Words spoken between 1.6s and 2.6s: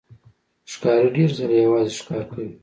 یوازې ښکار کوي.